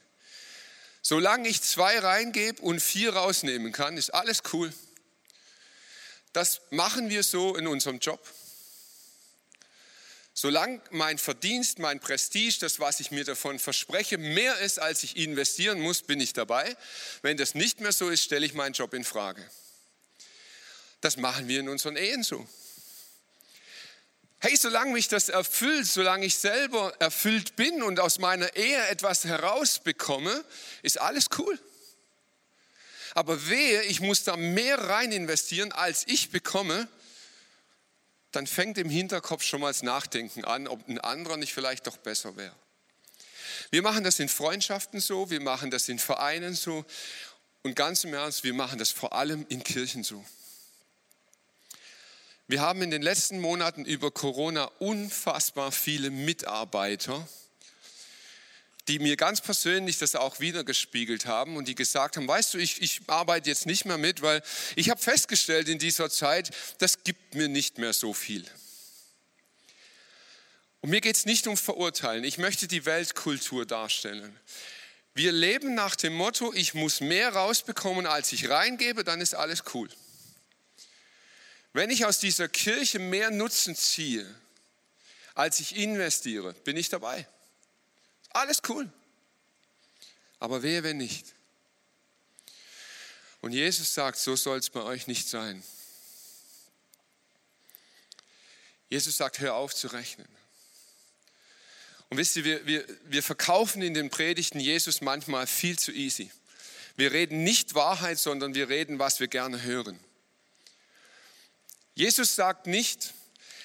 [1.01, 4.73] Solange ich zwei reingebe und vier rausnehmen kann, ist alles cool.
[6.33, 8.19] Das machen wir so in unserem Job.
[10.39, 15.17] Solange mein Verdienst, mein Prestige, das, was ich mir davon verspreche, mehr ist, als ich
[15.17, 16.77] investieren muss, bin ich dabei.
[17.23, 19.43] Wenn das nicht mehr so ist, stelle ich meinen Job in Frage.
[21.01, 22.47] Das machen wir in unseren Ehen so.
[24.37, 29.23] Hey, solange mich das erfüllt, solange ich selber erfüllt bin und aus meiner Ehe etwas
[29.23, 30.45] herausbekomme,
[30.83, 31.57] ist alles cool.
[33.15, 36.87] Aber wehe, ich muss da mehr rein investieren, als ich bekomme,
[38.31, 41.97] dann fängt im Hinterkopf schon mal das Nachdenken an, ob ein anderer nicht vielleicht doch
[41.97, 42.55] besser wäre.
[43.71, 46.85] Wir machen das in Freundschaften so, wir machen das in Vereinen so
[47.63, 50.23] und ganz im Ernst, wir machen das vor allem in Kirchen so.
[52.49, 57.27] Wir haben in den letzten Monaten über Corona unfassbar viele Mitarbeiter,
[58.87, 62.81] die mir ganz persönlich das auch wiedergespiegelt haben und die gesagt haben, weißt du, ich,
[62.81, 64.41] ich arbeite jetzt nicht mehr mit, weil
[64.75, 68.45] ich habe festgestellt in dieser Zeit, das gibt mir nicht mehr so viel.
[70.81, 74.39] Und mir geht es nicht um Verurteilen, ich möchte die Weltkultur darstellen.
[75.13, 79.63] Wir leben nach dem Motto, ich muss mehr rausbekommen, als ich reingebe, dann ist alles
[79.73, 79.89] cool.
[81.73, 84.25] Wenn ich aus dieser Kirche mehr Nutzen ziehe,
[85.33, 87.27] als ich investiere, bin ich dabei.
[88.37, 88.87] Alles cool.
[90.39, 91.33] Aber wehe, wenn nicht.
[93.41, 95.63] Und Jesus sagt, so soll es bei euch nicht sein.
[98.89, 100.27] Jesus sagt, hör auf zu rechnen.
[102.09, 106.31] Und wisst ihr, wir, wir, wir verkaufen in den Predigten Jesus manchmal viel zu easy.
[106.95, 109.99] Wir reden nicht Wahrheit, sondern wir reden, was wir gerne hören.
[111.95, 113.15] Jesus sagt nicht,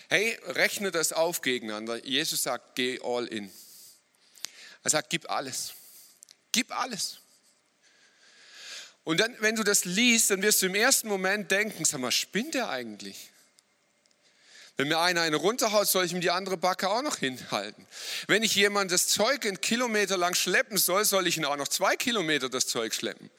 [0.08, 2.02] hey, rechne das auf gegeneinander.
[2.06, 3.52] Jesus sagt, geh all in.
[4.82, 5.74] Er sagt, gib alles.
[6.52, 7.18] Gib alles.
[9.04, 12.12] Und dann, wenn du das liest, dann wirst du im ersten Moment denken, sag mal,
[12.12, 13.30] spinnt er eigentlich?
[14.76, 17.86] Wenn mir einer eine runterhaut, soll ich ihm die andere Backe auch noch hinhalten.
[18.26, 21.68] Wenn ich jemand das Zeug einen Kilometer lang schleppen soll, soll ich ihn auch noch
[21.68, 23.30] zwei Kilometer das Zeug schleppen.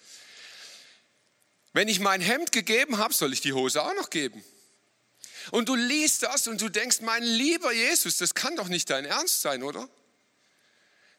[1.72, 4.44] Wenn ich mein Hemd gegeben habe, soll ich die Hose auch noch geben.
[5.52, 9.06] Und du liest das und du denkst, mein lieber Jesus, das kann doch nicht dein
[9.06, 9.90] Ernst sein, oder?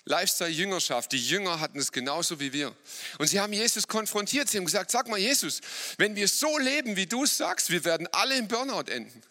[0.06, 1.12] Lifestyle-Jüngerschaft.
[1.12, 2.74] Die Jünger hatten es genauso wie wir.
[3.18, 4.48] Und sie haben Jesus konfrontiert.
[4.48, 5.60] Sie haben gesagt, sag mal Jesus,
[5.96, 9.22] wenn wir so leben, wie du es sagst, wir werden alle im Burnout enden.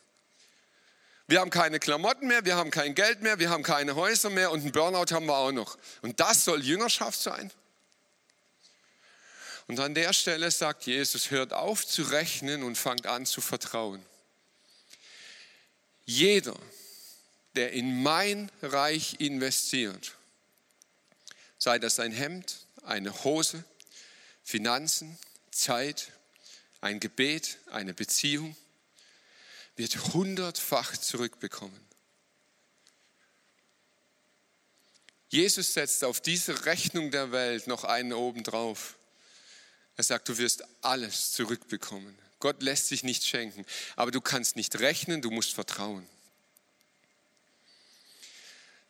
[1.28, 4.52] Wir haben keine Klamotten mehr, wir haben kein Geld mehr, wir haben keine Häuser mehr
[4.52, 5.78] und einen Burnout haben wir auch noch.
[6.02, 7.52] Und das soll Jüngerschaft sein?
[9.68, 14.06] Und an der Stelle sagt Jesus, hört auf zu rechnen und fangt an zu vertrauen.
[16.06, 16.56] Jeder,
[17.56, 20.14] der in mein Reich investiert,
[21.64, 23.64] sei das ein Hemd, eine Hose,
[24.44, 25.18] Finanzen,
[25.50, 26.12] Zeit,
[26.82, 28.54] ein Gebet, eine Beziehung,
[29.78, 31.80] wird hundertfach zurückbekommen.
[35.30, 38.98] Jesus setzt auf diese Rechnung der Welt noch einen oben drauf.
[39.96, 42.20] Er sagt, du wirst alles zurückbekommen.
[42.40, 46.06] Gott lässt sich nicht schenken, aber du kannst nicht rechnen, du musst vertrauen.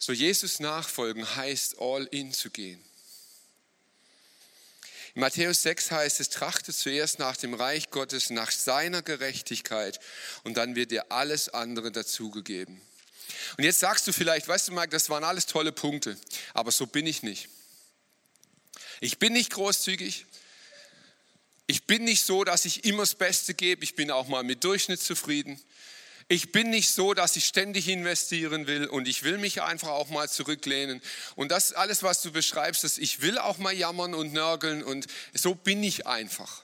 [0.05, 2.83] So Jesus nachfolgen heißt all in zu gehen.
[5.15, 10.01] In Matthäus 6 heißt es, trachtet zuerst nach dem Reich Gottes, nach seiner Gerechtigkeit
[10.43, 12.81] und dann wird dir alles andere dazugegeben.
[13.55, 16.17] Und jetzt sagst du vielleicht, weißt du Mike, das waren alles tolle Punkte,
[16.53, 17.47] aber so bin ich nicht.
[18.99, 20.25] Ich bin nicht großzügig.
[21.65, 23.85] Ich bin nicht so, dass ich immer das Beste gebe.
[23.85, 25.61] Ich bin auch mal mit Durchschnitt zufrieden.
[26.27, 30.09] Ich bin nicht so, dass ich ständig investieren will und ich will mich einfach auch
[30.09, 31.01] mal zurücklehnen.
[31.35, 35.07] Und das alles, was du beschreibst, ist, ich will auch mal jammern und nörgeln und
[35.33, 36.63] so bin ich einfach.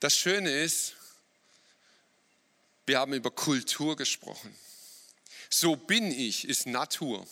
[0.00, 0.94] Das Schöne ist,
[2.86, 4.54] wir haben über Kultur gesprochen.
[5.48, 7.26] So bin ich ist Natur.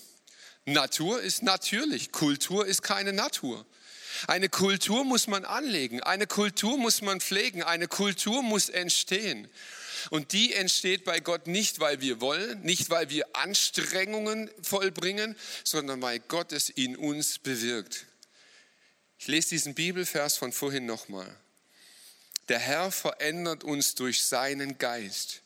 [0.65, 3.67] Natur ist natürlich, Kultur ist keine Natur.
[4.27, 9.49] Eine Kultur muss man anlegen, eine Kultur muss man pflegen, eine Kultur muss entstehen.
[10.11, 16.03] Und die entsteht bei Gott nicht, weil wir wollen, nicht weil wir Anstrengungen vollbringen, sondern
[16.03, 18.07] weil Gott es in uns bewirkt.
[19.19, 21.33] Ich lese diesen Bibelvers von vorhin nochmal.
[22.49, 25.43] Der Herr verändert uns durch seinen Geist,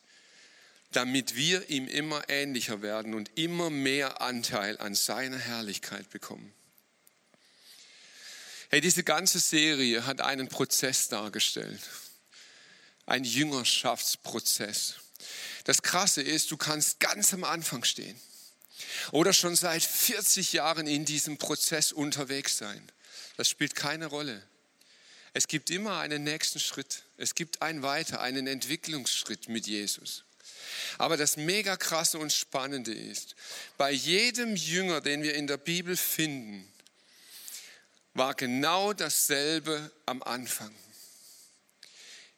[0.93, 6.53] damit wir ihm immer ähnlicher werden und immer mehr Anteil an seiner Herrlichkeit bekommen.
[8.71, 11.81] Hey, diese ganze Serie hat einen Prozess dargestellt
[13.07, 14.97] ein Jüngerschaftsprozess.
[15.65, 18.21] Das Krasse ist, du kannst ganz am Anfang stehen
[19.13, 22.91] oder schon seit 40 Jahren in diesem Prozess unterwegs sein.
[23.37, 24.43] Das spielt keine Rolle.
[25.33, 27.05] Es gibt immer einen nächsten Schritt.
[27.17, 30.25] Es gibt ein weiter, einen Entwicklungsschritt mit Jesus.
[30.99, 33.35] Aber das mega krasse und spannende ist,
[33.77, 36.67] bei jedem Jünger, den wir in der Bibel finden,
[38.17, 40.75] war genau dasselbe am Anfang.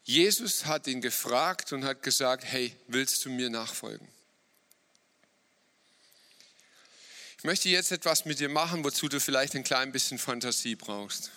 [0.02, 4.08] Jesus hat ihn gefragt und hat gesagt, hey, willst du mir nachfolgen?
[7.36, 11.30] Ich möchte jetzt etwas mit dir machen, wozu du vielleicht ein klein bisschen Fantasie brauchst.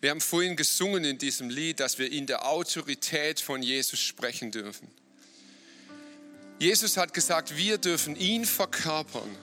[0.00, 4.50] Wir haben vorhin gesungen in diesem Lied, dass wir in der Autorität von Jesus sprechen
[4.50, 4.90] dürfen.
[6.58, 9.36] Jesus hat gesagt, wir dürfen ihn verkörpern.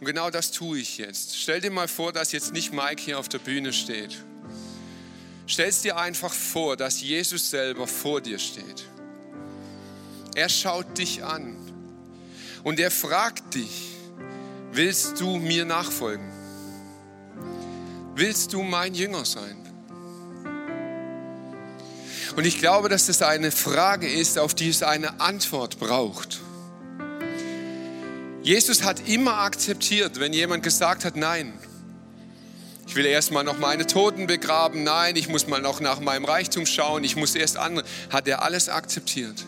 [0.00, 1.36] Und genau das tue ich jetzt.
[1.36, 4.18] Stell dir mal vor, dass jetzt nicht Mike hier auf der Bühne steht
[5.48, 8.84] Stellst dir einfach vor, dass Jesus selber vor dir steht.
[10.34, 11.56] Er schaut dich an
[12.64, 13.94] und er fragt dich,
[14.72, 16.30] willst du mir nachfolgen?
[18.14, 19.56] Willst du mein Jünger sein?
[22.36, 26.40] Und ich glaube, dass es eine Frage ist, auf die es eine Antwort braucht.
[28.48, 31.52] Jesus hat immer akzeptiert, wenn jemand gesagt hat, nein,
[32.86, 34.84] ich will erstmal noch meine Toten begraben.
[34.84, 37.04] Nein, ich muss mal noch nach meinem Reichtum schauen.
[37.04, 37.84] Ich muss erst andere.
[38.08, 39.44] Hat er alles akzeptiert.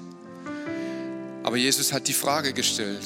[1.44, 3.01] Aber Jesus hat die Frage gestellt.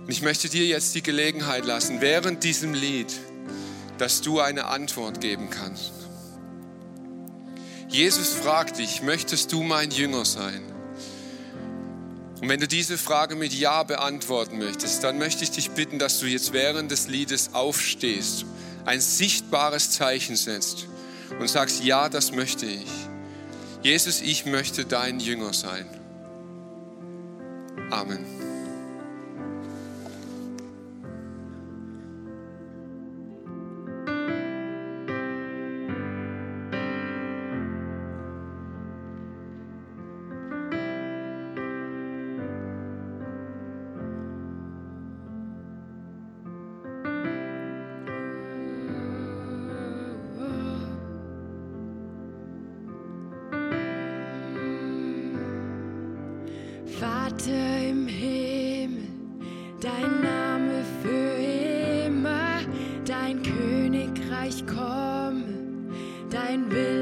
[0.00, 3.12] Und ich möchte dir jetzt die Gelegenheit lassen, während diesem Lied,
[3.98, 5.92] dass du eine Antwort geben kannst.
[7.90, 10.77] Jesus fragt dich, möchtest du mein Jünger sein?
[12.40, 16.20] Und wenn du diese Frage mit Ja beantworten möchtest, dann möchte ich dich bitten, dass
[16.20, 18.46] du jetzt während des Liedes aufstehst,
[18.84, 20.86] ein sichtbares Zeichen setzt
[21.40, 22.86] und sagst, ja, das möchte ich.
[23.82, 25.86] Jesus, ich möchte dein Jünger sein.
[27.90, 28.37] Amen.
[63.08, 65.44] dein Königreich komme,
[66.30, 66.97] dein Wille.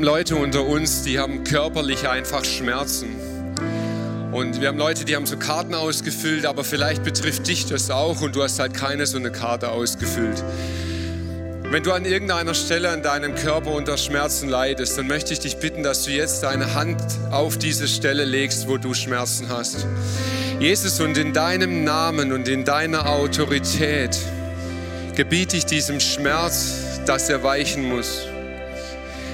[0.00, 3.08] Haben Leute unter uns, die haben körperlich einfach Schmerzen.
[4.32, 8.22] Und wir haben Leute, die haben so Karten ausgefüllt, aber vielleicht betrifft dich das auch
[8.22, 10.42] und du hast halt keine so eine Karte ausgefüllt.
[11.64, 15.58] Wenn du an irgendeiner Stelle an deinem Körper unter Schmerzen leidest, dann möchte ich dich
[15.58, 19.86] bitten, dass du jetzt deine Hand auf diese Stelle legst, wo du Schmerzen hast.
[20.60, 24.16] Jesus, und in deinem Namen und in deiner Autorität
[25.14, 28.29] gebiete ich diesem Schmerz, dass er weichen muss.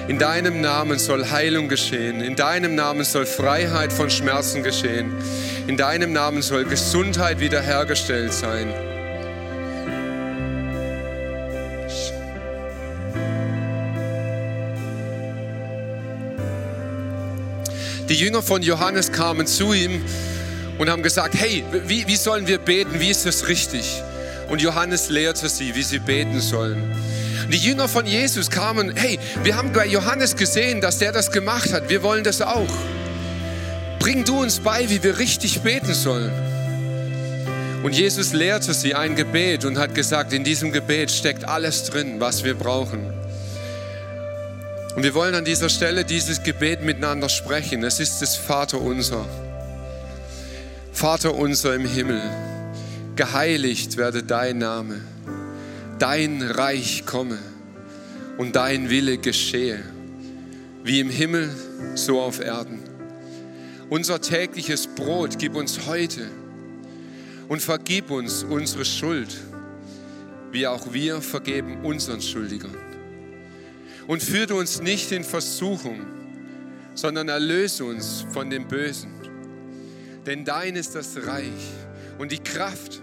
[0.08, 2.20] In deinem Namen soll Heilung geschehen.
[2.20, 5.12] In deinem Namen soll Freiheit von Schmerzen geschehen.
[5.66, 8.72] In deinem Namen soll Gesundheit wiederhergestellt sein.
[18.08, 20.04] Die Jünger von Johannes kamen zu ihm
[20.78, 23.00] und haben gesagt, hey, wie, wie sollen wir beten?
[23.00, 24.00] Wie ist das richtig?
[24.48, 26.94] Und Johannes lehrte sie, wie sie beten sollen.
[27.50, 31.72] Die Jünger von Jesus kamen, hey, wir haben bei Johannes gesehen, dass der das gemacht
[31.72, 31.88] hat.
[31.88, 32.66] Wir wollen das auch.
[34.00, 36.32] Bring du uns bei, wie wir richtig beten sollen.
[37.84, 42.16] Und Jesus lehrte sie ein Gebet und hat gesagt, in diesem Gebet steckt alles drin,
[42.18, 43.12] was wir brauchen.
[44.96, 47.84] Und wir wollen an dieser Stelle dieses Gebet miteinander sprechen.
[47.84, 49.24] Es ist das Vater unser.
[50.92, 52.22] Vater unser im Himmel,
[53.14, 55.02] geheiligt werde dein Name
[55.98, 57.38] dein Reich komme
[58.38, 59.82] und dein Wille geschehe,
[60.84, 61.50] wie im Himmel,
[61.94, 62.80] so auf Erden.
[63.88, 66.28] Unser tägliches Brot gib uns heute
[67.48, 69.34] und vergib uns unsere Schuld,
[70.52, 72.76] wie auch wir vergeben unseren Schuldigern.
[74.06, 76.00] Und führe uns nicht in Versuchung,
[76.94, 79.10] sondern erlöse uns von dem Bösen.
[80.26, 81.52] Denn dein ist das Reich
[82.18, 83.02] und die Kraft